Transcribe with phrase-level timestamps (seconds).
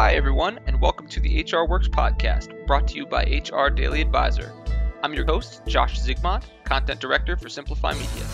[0.00, 4.00] Hi, everyone, and welcome to the HR Works podcast, brought to you by HR Daily
[4.00, 4.50] Advisor.
[5.02, 8.24] I'm your host, Josh Zigmond, Content Director for Simplify Media.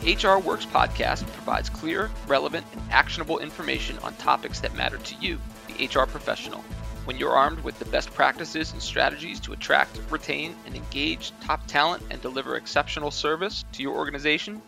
[0.00, 5.14] The HR Works podcast provides clear, relevant, and actionable information on topics that matter to
[5.16, 6.60] you, the HR professional.
[7.04, 11.66] When you're armed with the best practices and strategies to attract, retain, and engage top
[11.66, 14.62] talent and deliver exceptional service to your organization,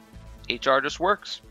[0.51, 1.43] HR just works.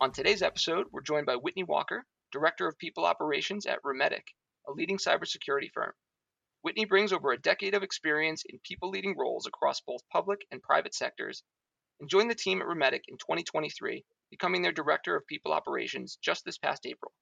[0.00, 4.22] On today's episode, we're joined by Whitney Walker, Director of People Operations at Rhymetec,
[4.68, 5.92] a leading cybersecurity firm.
[6.62, 10.62] Whitney brings over a decade of experience in people leading roles across both public and
[10.62, 11.42] private sectors
[11.98, 16.44] and joined the team at Rhymetec in 2023, becoming their Director of People Operations just
[16.44, 17.12] this past April.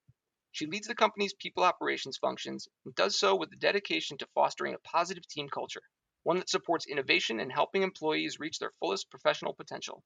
[0.52, 4.74] She leads the company's people operations functions and does so with a dedication to fostering
[4.74, 5.82] a positive team culture,
[6.22, 10.04] one that supports innovation and helping employees reach their fullest professional potential.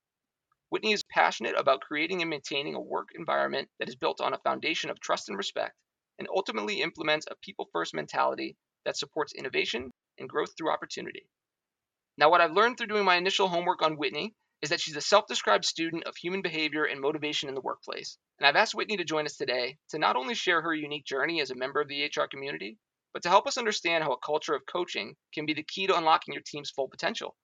[0.73, 4.39] Whitney is passionate about creating and maintaining a work environment that is built on a
[4.39, 5.77] foundation of trust and respect,
[6.19, 11.29] and ultimately implements a people first mentality that supports innovation and growth through opportunity.
[12.16, 15.02] Now, what I've learned through doing my initial homework on Whitney is that she's a
[15.02, 18.16] self described student of human behavior and motivation in the workplace.
[18.39, 21.43] And I've asked Whitney to join us today to not only share her unique journey
[21.43, 22.79] as a member of the HR community,
[23.13, 25.99] but to help us understand how a culture of coaching can be the key to
[25.99, 27.37] unlocking your team's full potential.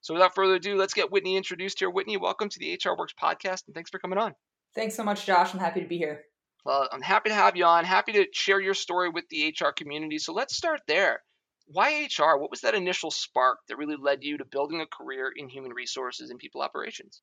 [0.00, 1.90] So without further ado, let's get Whitney introduced here.
[1.90, 4.34] Whitney, welcome to the HR Works podcast, and thanks for coming on.
[4.74, 5.52] Thanks so much, Josh.
[5.52, 6.22] I'm happy to be here.
[6.64, 7.84] Well, I'm happy to have you on.
[7.84, 10.18] Happy to share your story with the HR community.
[10.18, 11.22] So let's start there.
[11.66, 12.38] Why HR?
[12.38, 15.72] What was that initial spark that really led you to building a career in human
[15.72, 17.22] resources and people operations?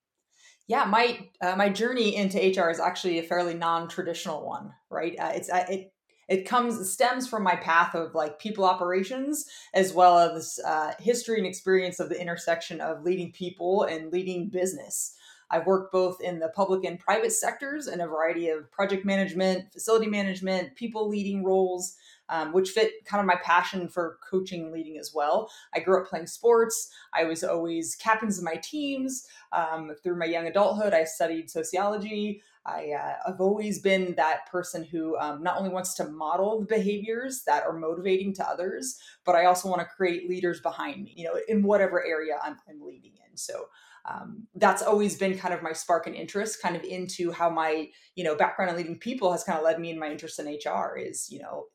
[0.68, 5.16] Yeah, my uh, my journey into HR is actually a fairly non-traditional one, right?
[5.20, 5.94] Uh, it's uh, it
[6.28, 11.38] it comes stems from my path of like people operations as well as uh, history
[11.38, 15.16] and experience of the intersection of leading people and leading business
[15.52, 19.72] i've worked both in the public and private sectors in a variety of project management
[19.72, 21.98] facility management people leading roles
[22.30, 25.50] um, which fit kind of my passion for coaching and leading as well.
[25.73, 26.90] I grew up playing sports.
[27.14, 29.28] I was always captains of my teams.
[29.52, 32.41] Um, through my young adulthood, I studied sociology.
[32.66, 36.66] I, uh, I've always been that person who um, not only wants to model the
[36.66, 41.14] behaviors that are motivating to others, but I also want to create leaders behind me,
[41.16, 43.38] you know, in whatever area I'm, I'm leading in.
[43.38, 43.68] So
[44.09, 47.88] um, that's always been kind of my spark and interest kind of into how my
[48.16, 50.46] you know background in leading people has kind of led me in my interest in
[50.46, 51.66] hr is you know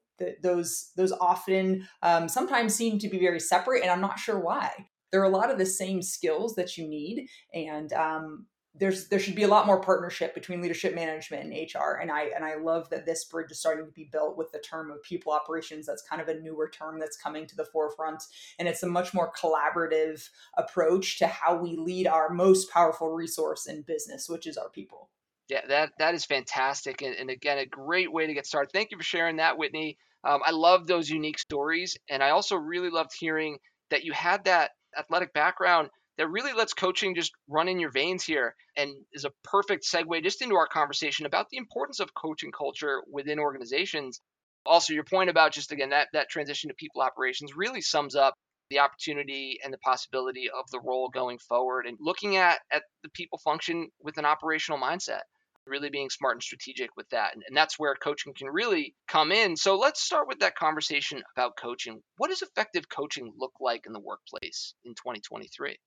[0.43, 4.71] those those often um, sometimes seem to be very separate and i'm not sure why
[5.11, 9.19] there are a lot of the same skills that you need and um, there's there
[9.19, 12.55] should be a lot more partnership between leadership management and HR and I and I
[12.55, 15.87] love that this bridge is starting to be built with the term of people operations
[15.87, 18.23] that's kind of a newer term that's coming to the forefront
[18.59, 23.67] and it's a much more collaborative approach to how we lead our most powerful resource
[23.67, 25.11] in business which is our people.
[25.49, 28.71] Yeah, that that is fantastic and, and again a great way to get started.
[28.73, 29.99] Thank you for sharing that Whitney.
[30.23, 33.57] Um, I love those unique stories, and I also really loved hearing
[33.89, 35.89] that you had that athletic background
[36.21, 40.23] that really lets coaching just run in your veins here and is a perfect segue
[40.23, 44.21] just into our conversation about the importance of coaching culture within organizations.
[44.67, 48.35] Also, your point about just again that that transition to people operations really sums up
[48.69, 53.09] the opportunity and the possibility of the role going forward and looking at at the
[53.15, 55.23] people function with an operational mindset
[55.67, 57.35] really being smart and strategic with that.
[57.35, 59.57] And, and that's where coaching can really come in.
[59.57, 62.03] So let's start with that conversation about coaching.
[62.19, 65.79] What does effective coaching look like in the workplace in 2023?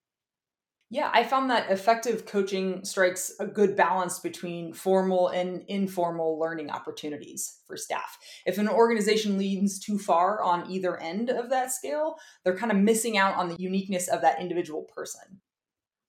[0.93, 6.69] Yeah, I found that effective coaching strikes a good balance between formal and informal learning
[6.69, 8.19] opportunities for staff.
[8.45, 12.77] If an organization leans too far on either end of that scale, they're kind of
[12.77, 15.41] missing out on the uniqueness of that individual person.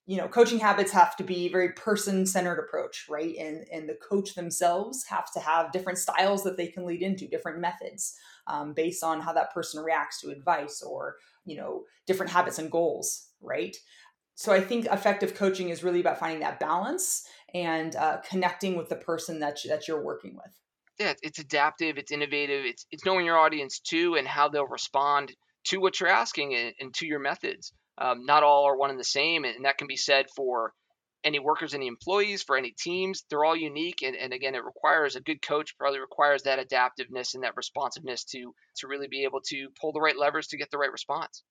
[0.04, 3.34] You know coaching habits have to be very person centered approach right?
[3.38, 7.26] And and the coach themselves have to have different styles that they can lead into
[7.26, 8.14] different methods
[8.46, 11.16] um, based on how that person reacts to advice or
[11.46, 13.78] you know different habits and goals right
[14.34, 18.88] so i think effective coaching is really about finding that balance and uh, connecting with
[18.88, 20.52] the person that, you, that you're working with
[20.98, 25.32] yeah it's adaptive it's innovative it's, it's knowing your audience too and how they'll respond
[25.64, 28.98] to what you're asking and, and to your methods um, not all are one and
[28.98, 30.72] the same, and that can be said for
[31.22, 33.24] any workers, any employees, for any teams.
[33.30, 35.76] They're all unique, and, and again, it requires a good coach.
[35.78, 40.00] Probably requires that adaptiveness and that responsiveness to to really be able to pull the
[40.00, 41.42] right levers to get the right response.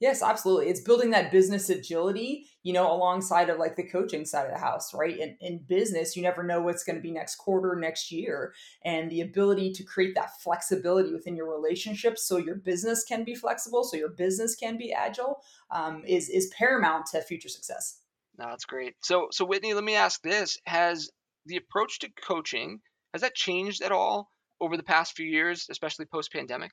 [0.00, 0.68] Yes, absolutely.
[0.68, 4.60] It's building that business agility, you know, alongside of like the coaching side of the
[4.60, 5.18] house, right?
[5.18, 8.54] In, in business, you never know what's going to be next quarter, next year.
[8.84, 13.34] And the ability to create that flexibility within your relationships so your business can be
[13.34, 15.42] flexible, so your business can be agile,
[15.72, 18.00] um, is, is paramount to future success.
[18.38, 18.94] No, that's great.
[19.02, 21.10] So, so Whitney, let me ask this: Has
[21.46, 22.80] the approach to coaching
[23.12, 24.30] has that changed at all
[24.60, 26.70] over the past few years, especially post pandemic?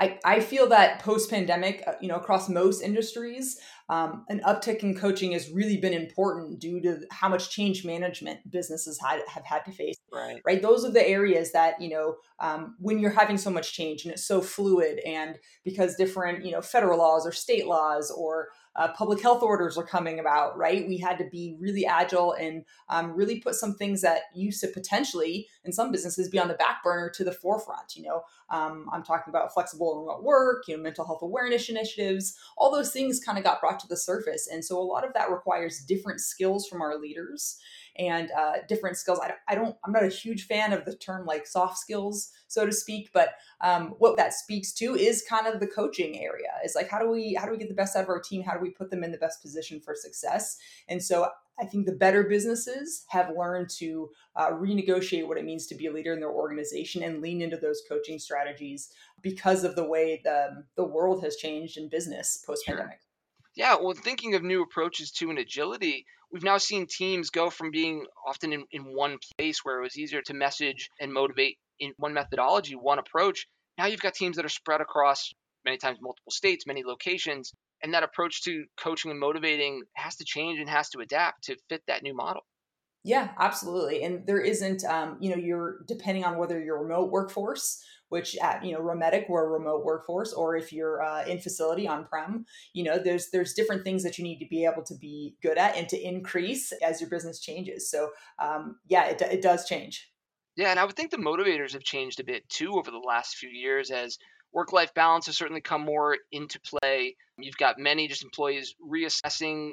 [0.00, 4.82] I, I feel that post pandemic, uh, you know, across most industries, um, an uptick
[4.82, 9.44] in coaching has really been important due to how much change management businesses had, have
[9.44, 9.96] had to face.
[10.12, 10.40] Right.
[10.44, 10.62] Right.
[10.62, 14.12] Those are the areas that, you know, um, when you're having so much change and
[14.12, 18.88] it's so fluid and because different, you know, federal laws or state laws or uh,
[18.92, 20.86] public health orders are coming about, right?
[20.86, 24.68] We had to be really agile and um, really put some things that used to
[24.68, 27.96] potentially, in some businesses, be on the back burner to the forefront.
[27.96, 31.68] You know, um, I'm talking about flexible and remote work, you know, mental health awareness
[31.68, 34.48] initiatives, all those things kind of got brought to the surface.
[34.50, 37.58] And so a lot of that requires different skills from our leaders
[37.96, 39.20] and uh, different skills.
[39.22, 42.66] I, I don't, I'm not a huge fan of the term like soft skills, so
[42.66, 46.50] to speak, but um, what that speaks to is kind of the coaching area.
[46.64, 48.42] Is like how do we how do we get the best out of our team?
[48.42, 50.58] How do we put them in the best position for success?
[50.88, 55.66] And so I think the better businesses have learned to uh, renegotiate what it means
[55.68, 58.90] to be a leader in their organization and lean into those coaching strategies
[59.22, 62.92] because of the way the the world has changed in business post pandemic.
[62.92, 62.98] Sure.
[63.56, 67.70] Yeah, well, thinking of new approaches to an agility, we've now seen teams go from
[67.70, 71.92] being often in, in one place where it was easier to message and motivate in
[71.96, 73.46] one methodology, one approach.
[73.78, 75.32] Now you've got teams that are spread across
[75.64, 77.52] many times multiple states, many locations,
[77.82, 81.56] and that approach to coaching and motivating has to change and has to adapt to
[81.68, 82.42] fit that new model.
[83.04, 84.02] Yeah, absolutely.
[84.02, 87.84] And there isn't, um, you know, you're depending on whether you're remote workforce
[88.14, 91.88] which at you know Rhymetec we're a remote workforce, or if you're uh, in facility
[91.88, 94.94] on prem, you know there's there's different things that you need to be able to
[94.94, 97.90] be good at and to increase as your business changes.
[97.90, 100.12] So um, yeah, it it does change.
[100.56, 103.34] Yeah, and I would think the motivators have changed a bit too over the last
[103.34, 104.16] few years as
[104.52, 107.16] work life balance has certainly come more into play.
[107.36, 109.72] You've got many just employees reassessing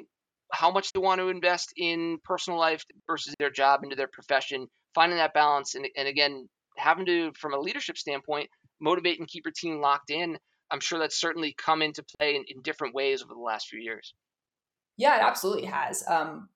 [0.52, 4.66] how much they want to invest in personal life versus their job into their profession,
[4.94, 5.74] finding that balance.
[5.74, 8.48] And, and again, having to, from a leadership standpoint,
[8.80, 10.38] motivate and keep your team locked in,
[10.70, 13.80] I'm sure that's certainly come into play in, in different ways over the last few
[13.80, 14.14] years.
[14.96, 16.04] Yeah, it absolutely has.
[16.06, 16.48] Um,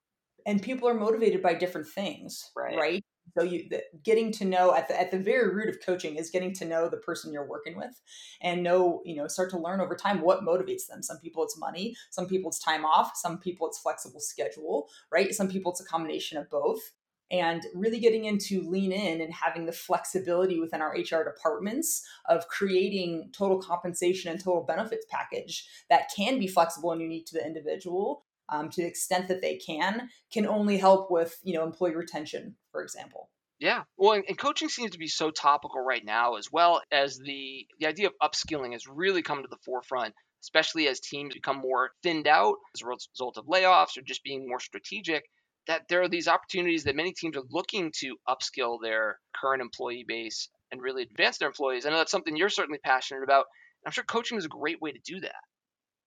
[0.45, 2.77] and people are motivated by different things, right?
[2.77, 3.05] right?
[3.35, 3.69] So you
[4.03, 6.89] getting to know at the at the very root of coaching is getting to know
[6.89, 8.01] the person you're working with,
[8.41, 11.03] and know you know start to learn over time what motivates them.
[11.03, 15.33] Some people it's money, some people it's time off, some people it's flexible schedule, right?
[15.33, 16.79] Some people it's a combination of both
[17.29, 22.47] and really getting into lean in and having the flexibility within our HR departments of
[22.47, 27.45] creating total compensation and total benefits package that can be flexible and unique to the
[27.45, 31.95] individual um, to the extent that they can can only help with you know employee
[31.95, 33.29] retention for example
[33.59, 37.65] yeah well and, coaching seems to be so topical right now as well as the
[37.79, 41.91] the idea of upskilling has really come to the forefront especially as teams become more
[42.03, 45.23] thinned out as a result of layoffs or just being more strategic
[45.67, 50.05] that there are these opportunities that many teams are looking to upskill their current employee
[50.07, 51.85] base and really advance their employees.
[51.85, 53.45] I know that's something you're certainly passionate about.
[53.85, 55.35] I'm sure coaching is a great way to do that.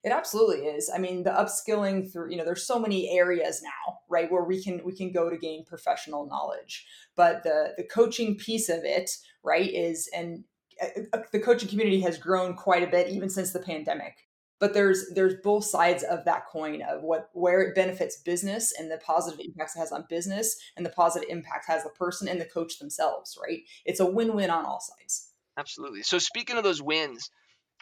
[0.02, 0.90] It absolutely is.
[0.94, 4.62] I mean, the upskilling through, you know, there's so many areas now, right, where we
[4.62, 6.86] can we can go to gain professional knowledge.
[7.16, 9.10] But the the coaching piece of it,
[9.42, 10.44] right, is and
[10.80, 14.26] uh, uh, the coaching community has grown quite a bit even since the pandemic
[14.60, 18.90] but there's there's both sides of that coin of what where it benefits business and
[18.90, 22.40] the positive impacts it has on business and the positive impact has the person and
[22.40, 26.82] the coach themselves right it's a win-win on all sides absolutely so speaking of those
[26.82, 27.30] wins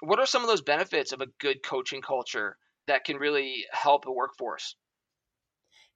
[0.00, 4.06] what are some of those benefits of a good coaching culture that can really help
[4.06, 4.76] a workforce?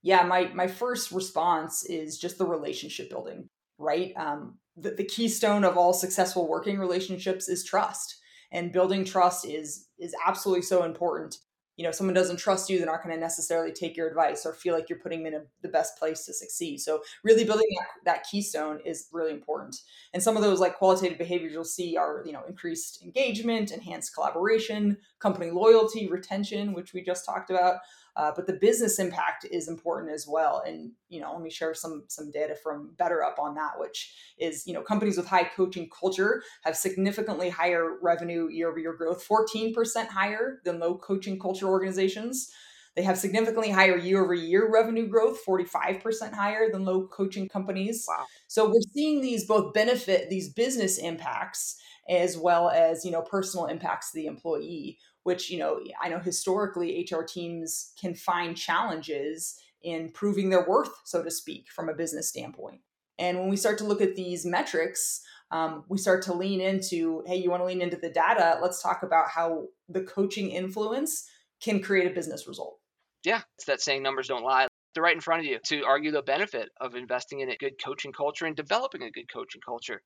[0.01, 4.13] Yeah my my first response is just the relationship building right?
[4.15, 8.19] Um, the, the keystone of all successful working relationships is trust
[8.51, 11.37] and building trust is is absolutely so important
[11.75, 14.53] you know someone doesn't trust you they're not going to necessarily take your advice or
[14.53, 16.79] feel like you're putting them in a, the best place to succeed.
[16.79, 19.77] So really building that, that keystone is really important.
[20.13, 24.13] And some of those like qualitative behaviors you'll see are you know increased engagement enhanced
[24.13, 27.77] collaboration company loyalty retention which we just talked about
[28.15, 30.61] uh, but the business impact is important as well.
[30.65, 34.67] And you know, let me share some some data from BetterUp on that, which is
[34.67, 39.23] you know companies with high coaching culture have significantly higher revenue year over year growth,
[39.23, 42.51] fourteen percent higher than low coaching culture organizations.
[42.95, 48.05] They have significantly higher year over year revenue growth, 45% higher than low coaching companies.
[48.07, 48.25] Wow.
[48.47, 51.75] So we're seeing these both benefit these business impacts
[52.09, 56.19] as well as, you know, personal impacts to the employee, which you know i know
[56.19, 61.93] historically hr teams can find challenges in proving their worth so to speak from a
[61.93, 62.81] business standpoint.
[63.19, 67.23] And when we start to look at these metrics um, we start to lean into
[67.27, 68.59] hey you want to lean into the data?
[68.61, 71.29] Let's talk about how the coaching influence
[71.61, 72.79] can create a business result.
[73.23, 74.67] Yeah it's that saying numbers don't lie.
[74.93, 77.73] They're right in front of you to argue the benefit of investing in a good
[77.83, 80.01] coaching culture and developing a good coaching culture.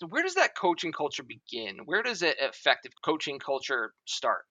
[0.00, 1.78] So where does that coaching culture begin?
[1.84, 4.44] Where does an effective coaching culture start?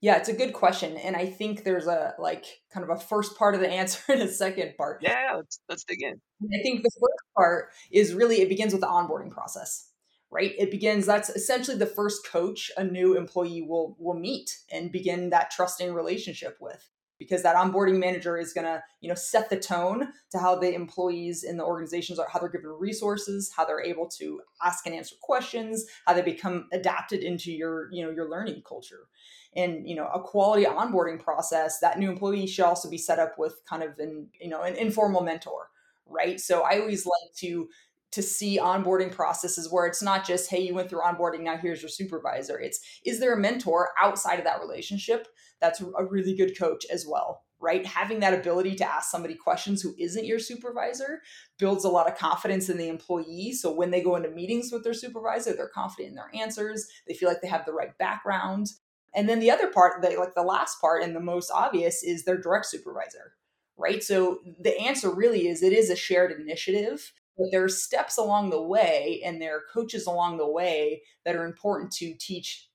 [0.00, 3.36] Yeah, it's a good question, and I think there's a like kind of a first
[3.36, 5.00] part of the answer and a second part.
[5.02, 6.20] Yeah, let's let's dig in.
[6.42, 9.90] I think the first part is really it begins with the onboarding process,
[10.30, 10.54] right?
[10.56, 15.30] It begins that's essentially the first coach a new employee will will meet and begin
[15.30, 19.58] that trusting relationship with because that onboarding manager is going to you know set the
[19.58, 23.82] tone to how the employees in the organizations are how they're given resources how they're
[23.82, 28.28] able to ask and answer questions how they become adapted into your you know your
[28.28, 29.08] learning culture.
[29.56, 33.38] And you know a quality onboarding process that new employee should also be set up
[33.38, 35.70] with kind of an you know an informal mentor
[36.10, 36.40] right?
[36.40, 37.68] So i always like to
[38.10, 41.82] to see onboarding processes where it's not just hey you went through onboarding now here's
[41.82, 42.58] your supervisor.
[42.58, 45.28] It's is there a mentor outside of that relationship
[45.60, 47.84] that's a really good coach as well right?
[47.84, 51.22] Having that ability to ask somebody questions who isn't your supervisor
[51.58, 53.52] builds a lot of confidence in the employee.
[53.52, 56.86] So when they go into meetings with their supervisor they're confident in their answers.
[57.06, 58.68] They feel like they have the right background.
[59.14, 62.24] And then the other part that like the last part and the most obvious is
[62.24, 63.34] their direct supervisor
[63.80, 64.02] right?
[64.02, 68.50] So the answer really is it is a shared initiative but there are steps along
[68.50, 72.67] the way and there are coaches along the way that are important to teach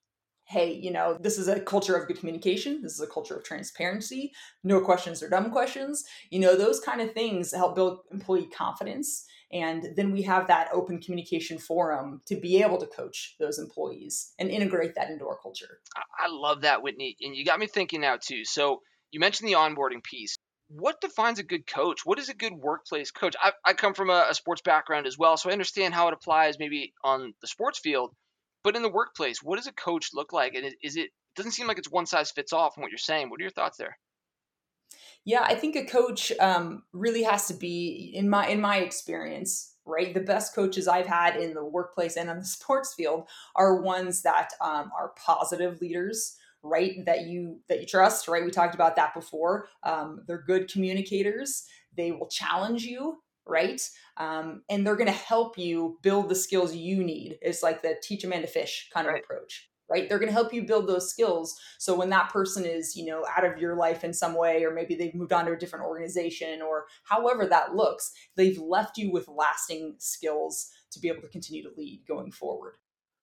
[0.54, 2.82] hey, you know, this is a culture of good communication.
[2.84, 4.32] This is a culture of transparency.
[4.64, 6.06] No questions are dumb questions.
[6.30, 9.26] You know, those kind of things help build employee confidence.
[9.52, 14.34] And then we have that open communication forum to be able to coach those employees
[14.38, 15.80] and integrate that into our culture.
[15.96, 17.18] I love that, Whitney.
[17.22, 18.46] And you got me thinking now, too.
[18.46, 18.82] So
[19.12, 20.38] you mentioned the onboarding piece
[20.76, 22.02] what defines a good coach?
[22.04, 23.36] What is a good workplace coach?
[23.42, 26.14] I, I come from a, a, sports background as well, so I understand how it
[26.14, 28.16] applies maybe on the sports field.
[28.64, 30.56] But in the workplace, what does a coach look like?
[30.56, 32.98] And is it, it doesn't seem like it's one size fits all from what you're
[32.98, 33.30] saying.
[33.30, 33.98] What are your thoughts there?
[35.26, 39.76] Yeah, I think a coach um, really has to be in my in my experience,
[39.86, 40.14] right?
[40.14, 44.22] The best coaches I've had in the workplace and on the sports field are ones
[44.24, 47.06] that um, are positive leaders, right?
[47.06, 48.44] That you that you trust, right?
[48.44, 49.68] We talked about that before.
[49.84, 51.66] Um, they're good communicators.
[51.96, 53.82] They will challenge you right?
[54.18, 57.38] Um, and they're going to help you build the skills you need.
[57.42, 59.24] It's like the teach a man to fish kind of right.
[59.24, 60.08] approach, right?
[60.08, 61.60] They're going to help you build those skills.
[61.80, 64.74] So when that person is, you know, out of your life in some way, or
[64.74, 69.12] maybe they've moved on to a different organization, or however that looks, they've left you
[69.12, 72.76] with lasting skills to be able to continue to lead going forward.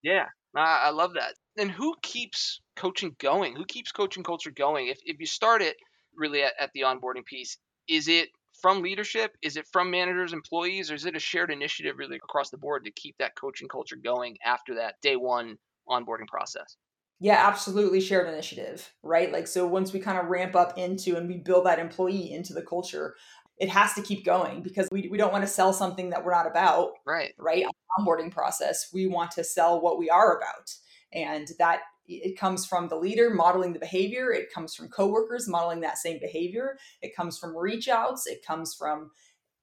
[0.03, 1.35] Yeah, I love that.
[1.57, 3.55] And who keeps coaching going?
[3.55, 4.89] Who keeps coaching culture going?
[4.89, 5.77] If, if you start it
[6.17, 7.59] really at, at the onboarding piece,
[7.89, 8.29] is it
[8.61, 9.37] from leadership?
[9.43, 12.85] Is it from managers, employees, or is it a shared initiative really across the board
[12.85, 15.57] to keep that coaching culture going after that day one
[15.89, 16.77] onboarding process?
[17.23, 19.31] Yeah, absolutely shared initiative, right?
[19.31, 22.55] Like, so once we kind of ramp up into and we build that employee into
[22.55, 23.15] the culture,
[23.59, 26.33] it has to keep going because we, we don't want to sell something that we're
[26.33, 26.93] not about.
[27.05, 27.35] Right.
[27.39, 27.67] Right.
[27.99, 30.75] Onboarding process, we want to sell what we are about.
[31.13, 34.33] And that it comes from the leader modeling the behavior.
[34.33, 36.79] It comes from coworkers modeling that same behavior.
[37.03, 38.27] It comes from reach outs.
[38.27, 39.11] It comes from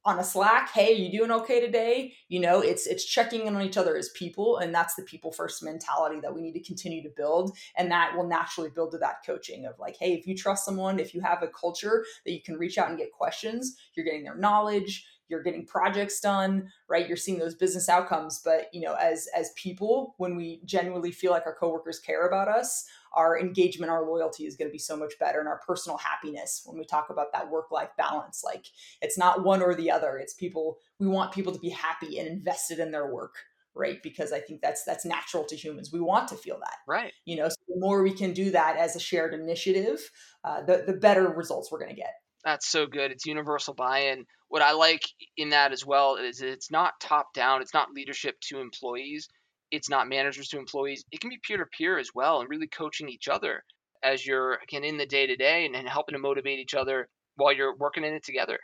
[0.07, 2.13] on a slack hey you doing okay today?
[2.29, 5.33] You know it's it's checking in on each other as people and that's the people
[5.33, 8.97] first mentality that we need to continue to build and that will naturally build to
[8.99, 12.31] that coaching of like hey if you trust someone if you have a culture that
[12.31, 16.69] you can reach out and get questions you're getting their knowledge you're getting projects done
[16.89, 17.07] right?
[17.07, 18.39] You're seeing those business outcomes.
[18.43, 22.48] But you know as as people when we genuinely feel like our coworkers care about
[22.48, 25.98] us our engagement our loyalty is going to be so much better and our personal
[25.98, 28.67] happiness when we talk about that work life balance like
[29.01, 30.17] it's not one or the other.
[30.17, 33.36] It's people we want people to be happy and invested in their work
[33.75, 34.01] right?
[34.01, 35.91] Because i think that's that's natural to humans.
[35.91, 37.13] We want to feel that right.
[37.25, 37.48] you know?
[37.48, 40.10] So the more we can do that as a shared initiative
[40.43, 42.13] uh, the, the better results we're going to get
[42.47, 43.11] that's so good.
[43.11, 44.25] It's universal buy-in.
[44.47, 45.01] What I like
[45.35, 47.61] in that as well is it's not top down.
[47.61, 49.27] It's not leadership to employees.
[49.69, 51.03] It's not managers to employees.
[51.11, 53.63] It can be peer to peer as well, and really coaching each other
[54.01, 57.51] as you're again in the day to day and helping to motivate each other while
[57.51, 58.59] you're working in it together.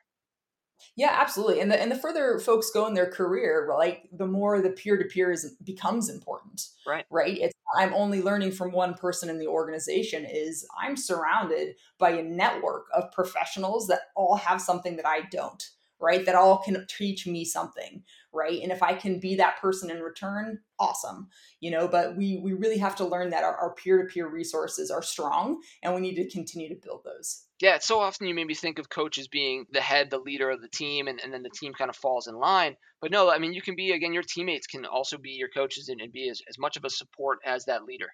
[0.95, 1.59] Yeah, absolutely.
[1.59, 4.97] And the and the further folks go in their career, like the more the peer
[4.97, 6.67] to peer is becomes important.
[6.85, 7.05] Right.
[7.09, 7.37] Right.
[7.39, 12.23] It's I'm only learning from one person in the organization is I'm surrounded by a
[12.23, 15.63] network of professionals that all have something that I don't,
[15.99, 16.25] right?
[16.25, 18.61] That all can teach me something, right?
[18.61, 21.29] And if I can be that person in return, awesome.
[21.59, 25.03] You know, but we we really have to learn that our, our peer-to-peer resources are
[25.03, 27.45] strong and we need to continue to build those.
[27.61, 30.67] Yeah, so often you maybe think of coaches being the head, the leader of the
[30.67, 32.75] team, and, and then the team kind of falls in line.
[33.01, 35.87] But no, I mean, you can be, again, your teammates can also be your coaches
[35.87, 38.07] and, and be as, as much of a support as that leader.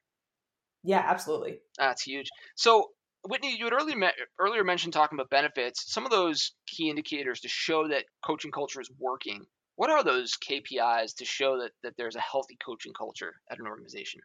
[0.83, 1.59] Yeah, absolutely.
[1.79, 2.29] That's huge.
[2.55, 2.89] So,
[3.27, 5.91] Whitney, you had earlier, earlier mentioned talking about benefits.
[5.91, 9.45] Some of those key indicators to show that coaching culture is working.
[9.79, 13.65] What are those KPIs to show that, that there's a healthy coaching culture at an
[13.65, 14.19] organization?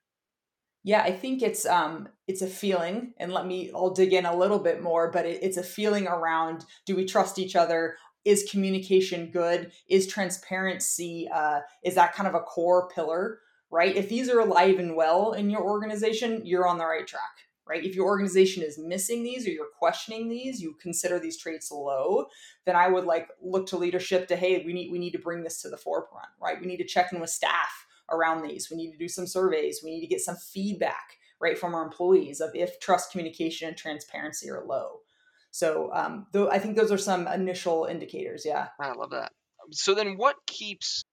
[0.82, 4.37] Yeah, I think it's um it's a feeling, and let me I'll dig in a
[4.37, 7.94] little bit more, but it, it's a feeling around do we trust each other?
[8.25, 9.70] Is communication good?
[9.88, 13.38] Is transparency uh, is that kind of a core pillar,
[13.70, 13.94] right?
[13.94, 17.85] If these are alive and well in your organization, you're on the right track, right?
[17.85, 22.26] If your organization is missing these or you're questioning these, you consider these traits low,
[22.66, 25.42] then I would like look to leadership to hey, we need we need to bring
[25.42, 26.61] this to the forefront, right?
[26.61, 28.71] We need to check in with staff around these.
[28.71, 29.80] We need to do some surveys.
[29.83, 33.76] We need to get some feedback right from our employees of if trust, communication, and
[33.76, 35.00] transparency are low.
[35.50, 38.44] So, um, though I think those are some initial indicators.
[38.44, 39.33] Yeah, I love that.
[39.71, 41.04] So then, what keeps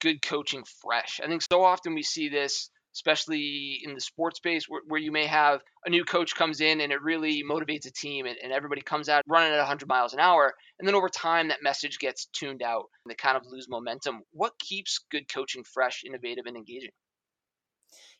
[0.00, 1.20] good coaching fresh?
[1.22, 5.12] I think so often we see this especially in the sports space where, where, you
[5.12, 8.52] may have a new coach comes in and it really motivates a team and, and,
[8.52, 10.52] everybody comes out running at 100 miles an hour.
[10.78, 14.20] And then over time that message gets tuned out and they kind of lose momentum.
[14.32, 16.90] What keeps good coaching fresh innovative and engaging?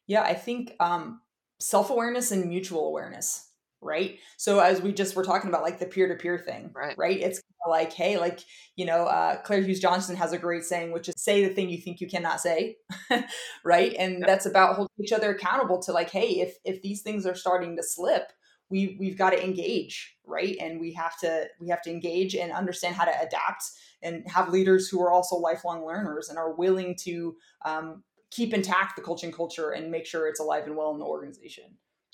[0.06, 1.20] Yeah i think um,
[1.60, 3.49] self-awareness and mutual awareness
[3.80, 4.18] right?
[4.36, 6.96] So as we just were talking about like the peer-to-peer thing right.
[6.98, 7.18] right?
[7.20, 8.40] It's like hey like
[8.76, 11.68] you know uh, claire hughes johnson has a great saying which is say the thing
[11.68, 12.76] you think you cannot say
[13.64, 13.94] right?
[13.98, 17.34] And that's about holding each other accountable to like hey if if these things are
[17.34, 18.32] starting to slip
[18.70, 20.56] we we've got to engage right?
[20.60, 23.64] And we have to we have to engage and understand how to adapt
[24.02, 28.96] and have leaders who are also lifelong learners and are willing to um, keep intact
[28.96, 31.64] the coaching culture and make sure it's alive and well in the organization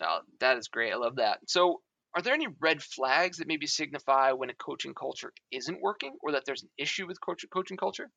[0.03, 0.93] Oh, that is great.
[0.93, 1.39] I love that.
[1.47, 1.81] So,
[2.15, 6.33] are there any red flags that maybe signify when a coaching culture isn't working or
[6.33, 8.11] that there's an issue with coach- coaching culture?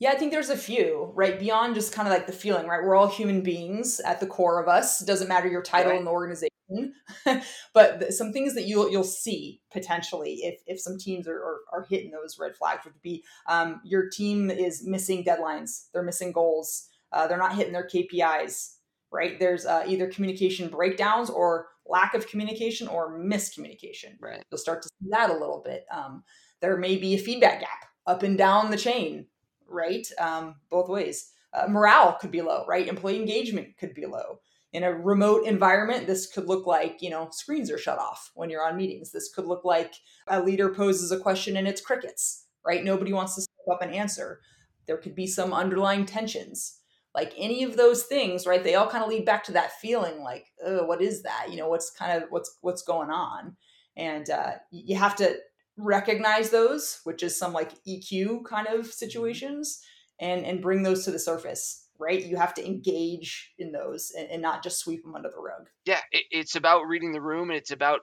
[0.00, 1.38] Yeah, I think there's a few, right?
[1.38, 2.82] Beyond just kind of like the feeling, right?
[2.82, 5.00] We're all human beings at the core of us.
[5.00, 5.98] It doesn't matter your title right.
[5.98, 6.94] in the organization,
[7.74, 11.86] but some things that you'll you'll see potentially if if some teams are are, are
[11.90, 16.88] hitting those red flags would be um, your team is missing deadlines, they're missing goals,
[17.10, 18.74] uh, they're not hitting their KPIs,
[19.10, 19.38] right?
[19.38, 24.20] There's uh, either communication breakdowns or lack of communication or miscommunication.
[24.20, 24.42] Right.
[24.50, 25.84] You'll start to see that a little bit.
[25.90, 26.22] Um,
[26.60, 29.26] there may be a feedback gap up and down the chain,
[29.68, 30.06] right?
[30.18, 31.32] Um, both ways.
[31.52, 32.88] Uh, morale could be low, right?
[32.88, 34.40] Employee engagement could be low.
[34.74, 38.50] In a remote environment, this could look like, you know, screens are shut off when
[38.50, 39.10] you're on meetings.
[39.10, 39.94] This could look like
[40.26, 42.84] a leader poses a question and it's crickets, right?
[42.84, 44.40] Nobody wants to step up and answer.
[44.86, 46.77] There could be some underlying tensions
[47.18, 50.22] like any of those things right they all kind of lead back to that feeling
[50.22, 51.48] like oh what is that?
[51.50, 53.56] You know what's kind of what's what's going on?
[53.96, 55.36] And uh, you have to
[55.76, 58.90] recognize those which is some like eq kind of mm-hmm.
[58.90, 59.80] situations
[60.20, 62.24] and and bring those to the surface right?
[62.24, 65.66] You have to engage in those and, and not just sweep them under the rug.
[65.84, 68.00] Yeah it, it's about reading the room and it's about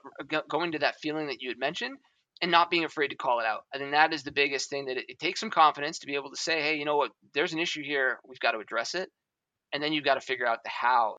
[0.48, 1.96] going to that feeling that you had mentioned
[2.42, 3.62] and not being afraid to call it out.
[3.74, 6.14] I think that is the biggest thing that it, it, takes some confidence to be
[6.14, 8.18] able to say, hey, you know what, there's an issue here.
[8.28, 9.08] We've got to address it.
[9.72, 11.16] And then you've got to figure out the how.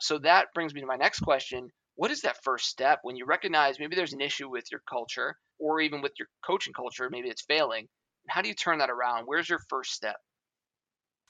[0.00, 1.68] So that brings me to my next question.
[1.96, 5.34] What is that first step when you recognize maybe there's an issue with your culture
[5.58, 7.08] or even with your coaching culture?
[7.10, 7.88] Maybe it's failing.
[8.28, 9.24] How do you turn that around?
[9.24, 10.16] Where's your first step?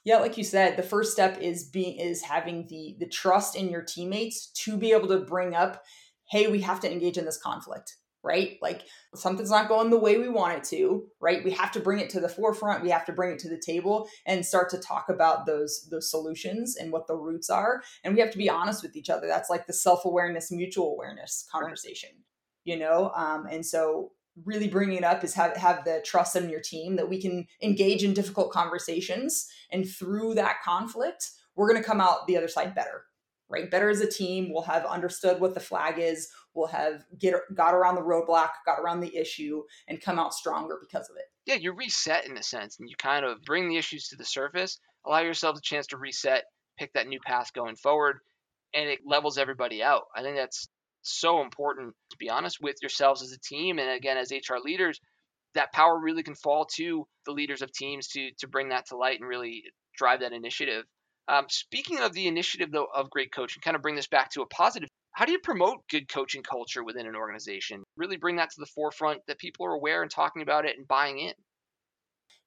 [0.04, 3.68] Yeah, like you said, the first step is being is having the the trust in
[3.68, 5.82] your teammates to be able to bring up,
[6.30, 8.58] hey, we have to engage in this conflict right?
[8.60, 8.82] Like
[9.14, 11.44] something's not going the way we want it to, right?
[11.44, 12.82] We have to bring it to the forefront.
[12.82, 16.10] We have to bring it to the table and start to talk about those those
[16.10, 17.82] solutions and what the roots are.
[18.04, 19.26] And we have to be honest with each other.
[19.26, 22.10] That's like the self-awareness, mutual awareness conversation,
[22.64, 23.12] you know?
[23.14, 24.12] Um, and so
[24.44, 27.46] really bringing it up is have, have the trust in your team that we can
[27.62, 32.48] engage in difficult conversations and through that conflict we're going to come out the other
[32.48, 33.04] side better
[33.48, 37.34] right better as a team we'll have understood what the flag is will have get
[37.54, 41.24] got around the roadblock, got around the issue, and come out stronger because of it.
[41.46, 44.24] Yeah, you reset in a sense, and you kind of bring the issues to the
[44.24, 46.44] surface, allow yourself a chance to reset,
[46.78, 48.18] pick that new path going forward,
[48.74, 50.04] and it levels everybody out.
[50.14, 50.68] I think that's
[51.02, 55.00] so important to be honest with yourselves as a team, and again as HR leaders.
[55.54, 58.96] That power really can fall to the leaders of teams to to bring that to
[58.96, 59.64] light and really
[59.96, 60.84] drive that initiative.
[61.28, 64.42] Um, speaking of the initiative, though, of great coaching, kind of bring this back to
[64.42, 67.82] a positive how do you promote good coaching culture within an organization?
[67.96, 70.86] Really bring that to the forefront that people are aware and talking about it and
[70.86, 71.32] buying in.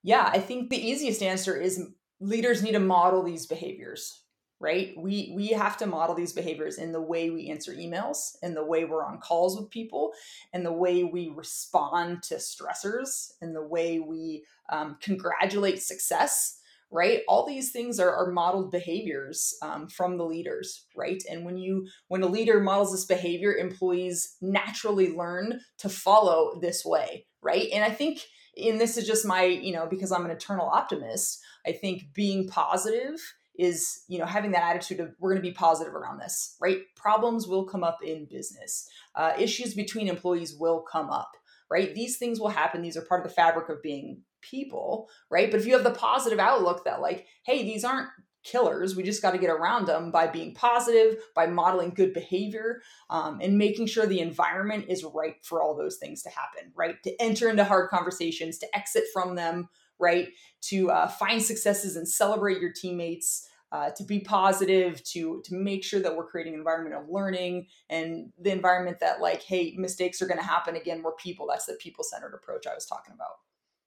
[0.03, 1.89] Yeah, I think the easiest answer is
[2.21, 4.23] leaders need to model these behaviors,
[4.61, 4.93] right?
[4.97, 8.63] We we have to model these behaviors in the way we answer emails, in the
[8.63, 10.13] way we're on calls with people,
[10.53, 16.60] in the way we respond to stressors, in the way we um, congratulate success
[16.91, 17.21] right?
[17.27, 21.21] All these things are, are modeled behaviors um, from the leaders right?
[21.29, 26.83] And when you when a leader models this behavior employees naturally learn to follow this
[26.85, 27.67] way right?
[27.73, 28.21] And i think
[28.57, 32.47] and this is just my, you know, because I'm an eternal optimist, I think being
[32.47, 33.15] positive
[33.59, 36.79] is you know having that attitude of we're going to be positive around this right?
[36.95, 38.87] Problems will come up in business.
[39.13, 41.31] Uh, issues between employees will come up
[41.71, 45.49] right these things will happen these are part of the fabric of being people right
[45.49, 48.09] but if you have the positive outlook that like hey these aren't
[48.43, 52.81] killers we just got to get around them by being positive by modeling good behavior
[53.11, 56.95] um, and making sure the environment is right for all those things to happen right
[57.03, 59.69] to enter into hard conversations to exit from them
[60.01, 60.29] right?
[60.63, 63.47] To uh, find successes and celebrate your teammates.
[63.71, 67.65] Uh, to be positive, to to make sure that we're creating an environment of learning
[67.89, 71.01] and the environment that like, hey, mistakes are going to happen again.
[71.01, 71.47] We're people.
[71.49, 73.37] That's the people centered approach I was talking about.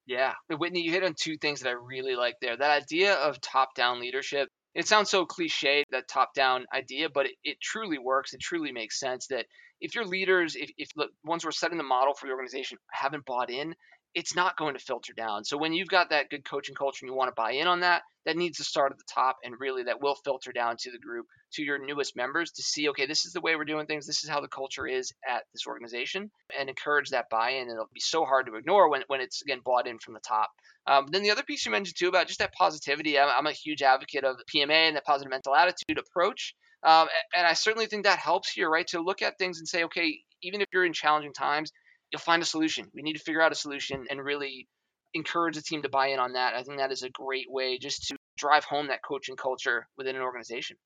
[0.07, 2.57] Yeah, Whitney, you hit on two things that I really like there.
[2.57, 4.49] That idea of top down leadership.
[4.73, 8.33] It sounds so cliche that top down idea, but it, it truly works.
[8.33, 9.45] It truly makes sense that
[9.81, 12.77] if your leaders, if, if the ones who are setting the model for the organization
[12.91, 13.75] haven't bought in,
[14.15, 15.43] it's not going to filter down.
[15.43, 17.81] So when you've got that good coaching culture and you want to buy in on
[17.81, 20.91] that, that needs to start at the top and really that will filter down to
[20.91, 23.85] the group, to your newest members to see, okay, this is the way we're doing
[23.85, 24.07] things.
[24.07, 27.63] This is how the culture is at this organization and encourage that buy-in.
[27.63, 30.21] And it'll be so hard to ignore when, when it's again bought in from the
[30.21, 30.49] top.
[30.87, 33.19] Um, then the other piece you mentioned too about just that positivity.
[33.19, 36.55] I'm, I'm a huge advocate of PMA and that positive mental attitude approach.
[36.83, 38.87] Um, and I certainly think that helps here, right?
[38.87, 41.71] To look at things and say, okay, even if you're in challenging times,
[42.15, 42.85] you'll find a solution.
[42.93, 44.69] We need to figure out a solution and really
[45.13, 46.53] encourage the team to buy in on that.
[46.55, 50.15] I think that is a great way just to drive home that coaching culture within
[50.15, 50.77] an organization.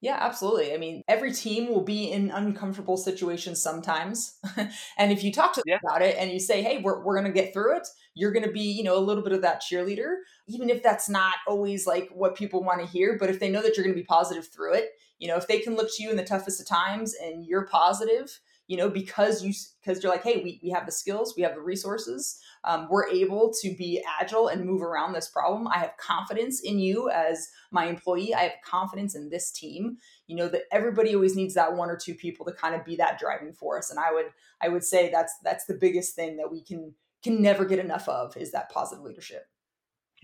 [0.00, 0.74] Yeah, absolutely.
[0.74, 4.36] I mean, every team will be in uncomfortable situations sometimes.
[4.98, 5.88] and if you talk to them yeah.
[5.88, 8.44] about it and you say, hey, we're, we're going to get through it, you're going
[8.44, 10.16] to be, you know, a little bit of that cheerleader,
[10.48, 13.16] even if that's not always like what people want to hear.
[13.16, 15.46] But if they know that you're going to be positive through it, you know, if
[15.46, 18.88] they can look to you in the toughest of times and you're positive, you know
[18.88, 22.40] because you because you're like hey we, we have the skills we have the resources
[22.64, 25.68] um, we're able to be agile and move around this problem.
[25.68, 28.34] I have confidence in you as my employee.
[28.34, 29.98] I have confidence in this team.
[30.26, 32.96] You know that everybody always needs that one or two people to kind of be
[32.96, 34.26] that driving force and i would
[34.60, 38.08] i would say that's that's the biggest thing that we can can never get enough
[38.08, 39.46] of is that positive leadership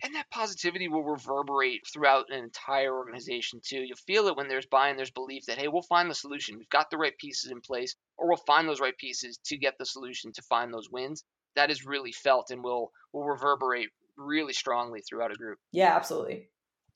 [0.02, 3.80] and that positivity will reverberate throughout an entire organization too.
[3.80, 6.58] You'll feel it when there's buy-in, there's belief that hey, we'll find the solution.
[6.58, 9.74] We've got the right pieces in place, or we'll find those right pieces to get
[9.78, 11.24] the solution to find those wins.
[11.56, 15.58] That is really felt and will will reverberate really strongly throughout a group.
[15.72, 16.48] Yeah, absolutely.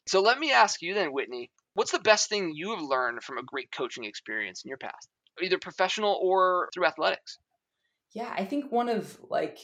[0.07, 3.39] So let me ask you then, Whitney, what's the best thing you have learned from
[3.39, 5.09] a great coaching experience in your past,
[5.43, 7.39] either professional or through athletics?
[8.13, 9.59] Yeah, I think one of like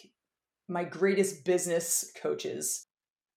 [0.66, 2.86] my greatest business coaches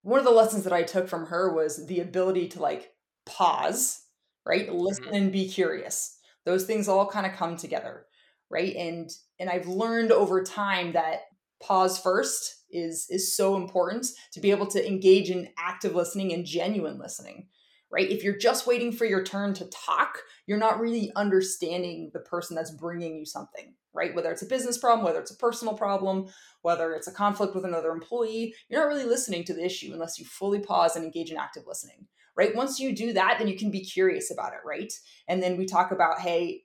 [0.03, 2.91] one of the lessons that I took from her was the ability to like
[3.25, 4.01] pause,
[4.45, 4.71] right?
[4.71, 5.15] Listen mm-hmm.
[5.15, 6.17] and be curious.
[6.45, 8.05] Those things all kind of come together,
[8.49, 8.75] right?
[8.75, 11.21] And and I've learned over time that
[11.61, 16.45] pause first is is so important to be able to engage in active listening and
[16.45, 17.47] genuine listening
[17.93, 18.09] right?
[18.09, 22.55] If you're just waiting for your turn to talk, you're not really understanding the person
[22.55, 24.13] that's bringing you something, right?
[24.15, 26.27] Whether it's a business problem, whether it's a personal problem,
[26.61, 30.19] whether it's a conflict with another employee, you're not really listening to the issue unless
[30.19, 32.55] you fully pause and engage in active listening, right?
[32.55, 34.91] Once you do that, then you can be curious about it, right?
[35.27, 36.63] And then we talk about, hey,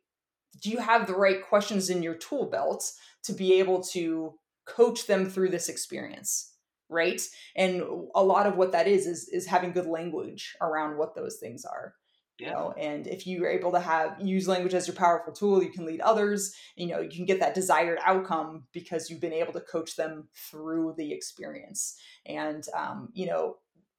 [0.63, 2.91] do you have the right questions in your tool belt
[3.25, 4.35] to be able to
[4.67, 6.55] coach them through this experience?
[6.89, 7.21] right
[7.55, 7.83] and
[8.15, 11.65] a lot of what that is is is having good language around what those things
[11.65, 11.95] are
[12.39, 12.49] yeah.
[12.49, 15.71] you know and if you're able to have use language as your powerful tool you
[15.71, 19.53] can lead others you know you can get that desired outcome because you've been able
[19.53, 21.97] to coach them through the experience
[22.27, 23.57] and um, you know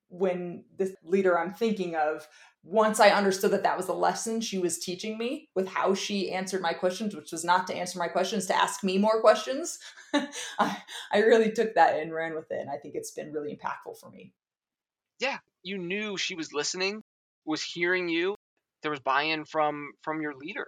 [0.10, 2.28] when the leader i'm thinking of
[2.63, 6.32] once I understood that that was the lesson she was teaching me with how she
[6.32, 9.80] answered my questions, which was not to answer my questions, to ask me more questions,
[10.60, 10.78] I,
[11.12, 12.60] I really took that and ran with it.
[12.60, 14.34] And I think it's been really impactful for me.
[15.19, 17.04] Yeah, you knew she was listening,
[17.50, 18.36] was hearing you.
[18.82, 20.68] There was buy-in from from your leader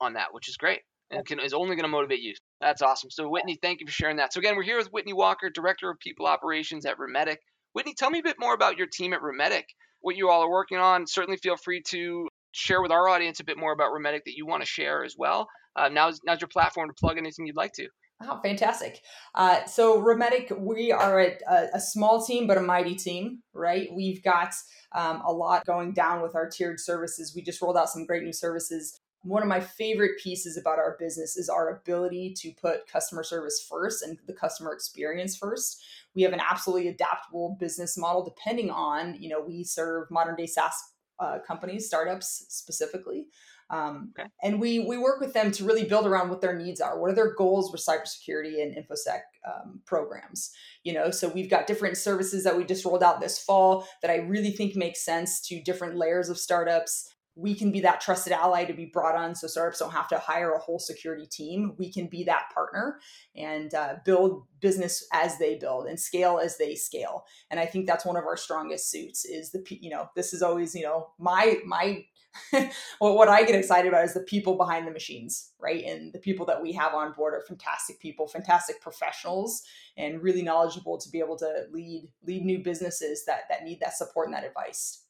[0.00, 2.34] on that, which is great and can, is only going to motivate you.
[2.60, 3.10] That's awesome.
[3.10, 4.32] So Whitney, thank you for sharing that.
[4.32, 7.36] So again, we're here with Whitney Walker, Director of People Operations at Rhymetec.
[7.74, 9.64] Whitney, tell me a bit more about your team at Rhymetec
[10.00, 11.06] what you all are working on.
[11.06, 14.46] Certainly feel free to share with our audience a bit more about Rhymetec that you
[14.46, 15.48] want to share as well.
[15.76, 17.88] Uh, now's, now's your platform to plug anything you'd like to.
[18.22, 19.00] Oh, fantastic.
[19.34, 21.36] Uh, so, Rhymetec, we are a,
[21.74, 23.88] a, small team, but a mighty team, right?
[23.92, 24.54] We've got
[24.92, 27.32] um, a lot going down with our tiered services.
[27.34, 28.98] We just rolled out some great new services.
[29.22, 33.64] One of my favorite pieces about our business is our ability to put customer service
[33.68, 35.80] first and the customer experience first
[36.14, 40.46] we have an absolutely adaptable business model depending on you know we serve modern day
[40.46, 40.74] SaaS
[41.22, 43.26] uh, companies, startups specifically.
[43.72, 44.28] Um, okay.
[44.42, 47.00] And we we work with them to really build around what their needs are.
[47.00, 50.50] What are their goals with cybersecurity and infosec um, programs?
[50.84, 54.10] You know, so we've got different services that we just rolled out this fall that
[54.10, 58.32] I really think make sense to different layers of startups we can be that trusted
[58.32, 61.74] ally to be brought on so startups don't have to hire a whole security team
[61.78, 62.98] we can be that partner
[63.34, 67.86] and uh, build business as they build and scale as they scale and i think
[67.86, 71.08] that's one of our strongest suits is the you know this is always you know
[71.18, 72.04] my my
[73.00, 75.84] well, what I get excited about is the people behind the machines, right?
[75.84, 79.62] And the people that we have on board are fantastic people, fantastic professionals,
[79.96, 83.96] and really knowledgeable to be able to lead lead new businesses that that need that
[83.96, 85.02] support and that advice.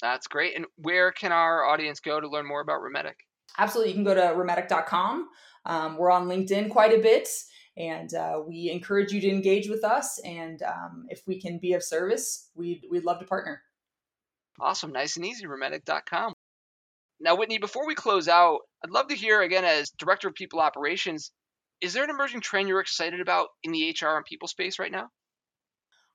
[0.00, 0.56] That's great.
[0.56, 3.14] And where can our audience go to learn more about Rhymetec?
[3.58, 3.90] Absolutely.
[3.90, 5.28] You can go to rhymetec.com.
[5.66, 7.28] Um, we're on LinkedIn quite a bit,
[7.76, 10.18] and uh, we encourage you to engage with us.
[10.20, 13.62] And um, if we can be of service, we'd, we'd love to partner.
[14.58, 14.92] Awesome.
[14.92, 15.46] Nice and easy.
[15.46, 16.34] Rhymetec.com.
[17.20, 20.60] Now, Whitney, before we close out, I'd love to hear again, as Director of People
[20.60, 21.32] Operations,
[21.82, 24.90] is there an emerging trend you're excited about in the HR and people space right
[24.90, 25.08] now?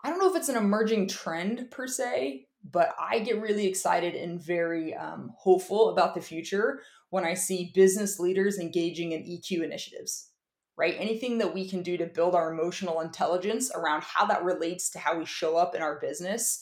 [0.04, 4.16] I don't know if it's an emerging trend per se, but I get really excited
[4.16, 9.64] and very um, hopeful about the future when I see business leaders engaging in EQ
[9.64, 10.32] initiatives,
[10.78, 10.96] right?
[10.98, 15.00] Anything that we can do to build our emotional intelligence around how that relates to
[15.00, 16.60] how we show up in our business,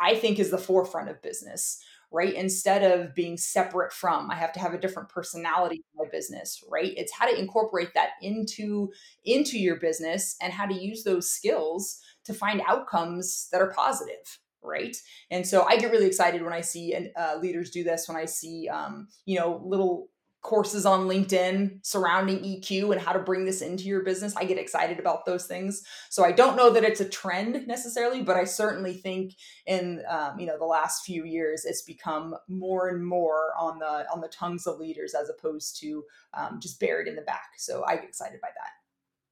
[0.00, 2.34] I think is the forefront of business, right?
[2.34, 6.62] Instead of being separate from, I have to have a different personality in my business,
[6.68, 6.92] right?
[6.96, 8.90] It's how to incorporate that into
[9.24, 14.38] into your business and how to use those skills to find outcomes that are positive
[14.62, 14.96] right
[15.30, 18.24] and so i get really excited when i see uh, leaders do this when i
[18.24, 20.08] see um, you know little
[20.46, 24.36] courses on linkedin surrounding eq and how to bring this into your business.
[24.36, 25.82] I get excited about those things.
[26.08, 29.34] So i don't know that it's a trend necessarily but i certainly think
[29.66, 34.06] in um, you know the last few years it's become more and more on the
[34.12, 36.04] on the tongues of leaders as opposed to
[36.34, 37.50] um, just buried in the back.
[37.58, 38.70] So i get excited by that.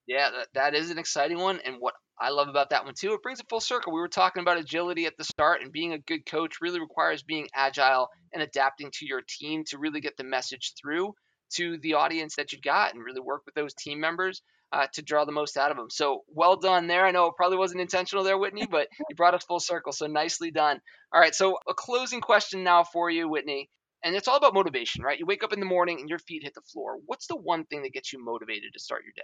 [0.07, 1.61] Yeah, that, that is an exciting one.
[1.65, 3.93] And what I love about that one too, it brings it full circle.
[3.93, 7.23] We were talking about agility at the start, and being a good coach really requires
[7.23, 11.15] being agile and adapting to your team to really get the message through
[11.55, 15.03] to the audience that you've got and really work with those team members uh, to
[15.03, 15.89] draw the most out of them.
[15.91, 17.07] So well done there.
[17.07, 19.93] I know it probably wasn't intentional there, Whitney, but you brought us full circle.
[19.93, 20.81] So nicely done.
[21.13, 21.35] All right.
[21.35, 23.71] So a closing question now for you, Whitney.
[24.03, 25.19] And it's all about motivation, right?
[25.19, 26.99] You wake up in the morning and your feet hit the floor.
[27.07, 29.23] What's the one thing that gets you motivated to start your day?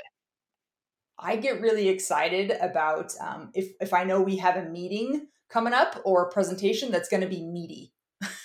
[1.23, 5.73] I get really excited about um, if if I know we have a meeting coming
[5.73, 7.93] up or a presentation that's going to be meaty.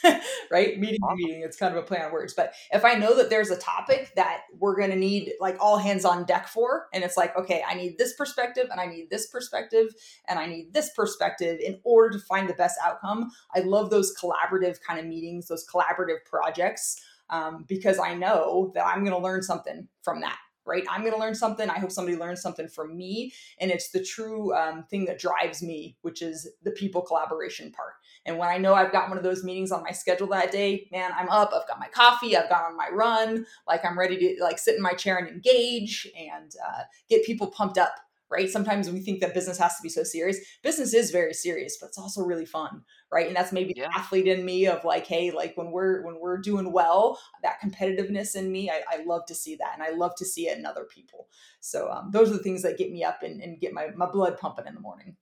[0.51, 0.79] right?
[0.79, 1.41] Meeting, meeting.
[1.43, 2.33] It's kind of a play on words.
[2.33, 5.77] But if I know that there's a topic that we're going to need like all
[5.77, 9.09] hands on deck for, and it's like, okay, I need this perspective and I need
[9.09, 9.87] this perspective
[10.27, 13.31] and I need this perspective in order to find the best outcome.
[13.53, 18.85] I love those collaborative kind of meetings, those collaborative projects, um, because I know that
[18.85, 20.83] I'm going to learn something from that right?
[20.89, 21.69] I'm going to learn something.
[21.69, 23.33] I hope somebody learns something from me.
[23.59, 27.93] And it's the true um, thing that drives me, which is the people collaboration part.
[28.25, 30.87] And when I know I've got one of those meetings on my schedule that day,
[30.91, 34.17] man, I'm up, I've got my coffee, I've gone on my run, like I'm ready
[34.17, 37.95] to like sit in my chair and engage and uh, get people pumped up
[38.35, 38.49] right?
[38.49, 40.39] Sometimes we think that business has to be so serious.
[40.61, 43.27] Business is very serious, but it's also really fun, right?
[43.27, 43.87] And that's maybe yeah.
[43.87, 47.61] the athlete in me of like, hey, like when we're when we're doing well, that
[47.61, 50.57] competitiveness in me, I, I love to see that, and I love to see it
[50.57, 51.27] in other people.
[51.59, 54.09] So um, those are the things that get me up and, and get my my
[54.09, 55.15] blood pumping in the morning.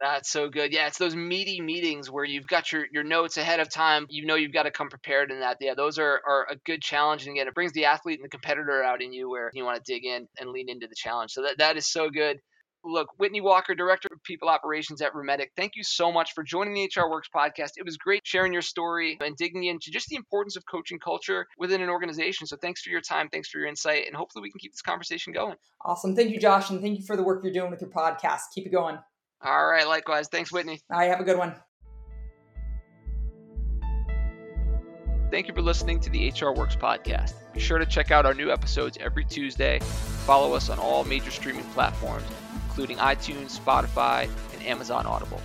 [0.00, 0.72] That's so good.
[0.72, 4.06] Yeah, it's those meaty meetings where you've got your, your notes ahead of time.
[4.08, 5.56] You know you've got to come prepared in that.
[5.60, 7.26] Yeah, those are, are a good challenge.
[7.26, 9.82] And again, it brings the athlete and the competitor out in you where you want
[9.82, 11.32] to dig in and lean into the challenge.
[11.32, 12.38] So that, that is so good.
[12.84, 16.74] Look, Whitney Walker, Director of People Operations at Rhymetec, thank you so much for joining
[16.74, 17.72] the HR Works podcast.
[17.76, 21.44] It was great sharing your story and digging into just the importance of coaching culture
[21.58, 22.46] within an organization.
[22.46, 23.28] So thanks for your time.
[23.30, 24.06] Thanks for your insight.
[24.06, 25.56] And hopefully we can keep this conversation going.
[25.84, 26.14] Awesome.
[26.14, 26.70] Thank you, Josh.
[26.70, 28.42] And thank you for the work you're doing with your podcast.
[28.54, 28.98] Keep it going.
[29.44, 29.86] All right.
[29.86, 30.28] Likewise.
[30.28, 30.80] Thanks, Whitney.
[30.90, 31.10] All right.
[31.10, 31.54] Have a good one.
[35.30, 37.34] Thank you for listening to the HR Works podcast.
[37.52, 39.78] Be sure to check out our new episodes every Tuesday.
[40.24, 42.24] Follow us on all major streaming platforms,
[42.68, 45.40] including iTunes, Spotify, and Amazon Audible.